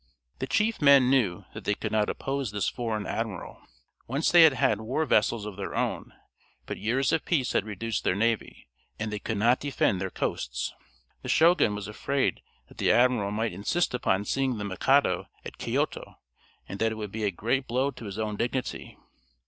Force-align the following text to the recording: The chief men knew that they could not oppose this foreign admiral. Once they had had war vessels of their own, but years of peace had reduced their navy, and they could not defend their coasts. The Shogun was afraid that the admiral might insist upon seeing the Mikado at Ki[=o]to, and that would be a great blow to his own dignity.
The 0.39 0.47
chief 0.47 0.81
men 0.81 1.11
knew 1.11 1.45
that 1.53 1.63
they 1.63 1.75
could 1.75 1.91
not 1.91 2.09
oppose 2.09 2.49
this 2.49 2.67
foreign 2.67 3.05
admiral. 3.05 3.61
Once 4.07 4.31
they 4.31 4.41
had 4.41 4.53
had 4.53 4.81
war 4.81 5.05
vessels 5.05 5.45
of 5.45 5.57
their 5.57 5.75
own, 5.75 6.11
but 6.65 6.79
years 6.79 7.11
of 7.11 7.23
peace 7.23 7.51
had 7.53 7.67
reduced 7.67 8.03
their 8.03 8.15
navy, 8.15 8.67
and 8.97 9.13
they 9.13 9.19
could 9.19 9.37
not 9.37 9.59
defend 9.59 10.01
their 10.01 10.09
coasts. 10.09 10.73
The 11.21 11.29
Shogun 11.29 11.75
was 11.75 11.87
afraid 11.87 12.41
that 12.67 12.79
the 12.79 12.91
admiral 12.91 13.29
might 13.29 13.53
insist 13.53 13.93
upon 13.93 14.25
seeing 14.25 14.57
the 14.57 14.65
Mikado 14.65 15.27
at 15.45 15.59
Ki[=o]to, 15.59 16.15
and 16.67 16.79
that 16.79 16.97
would 16.97 17.11
be 17.11 17.23
a 17.23 17.29
great 17.29 17.67
blow 17.67 17.91
to 17.91 18.05
his 18.05 18.17
own 18.17 18.37
dignity. 18.37 18.97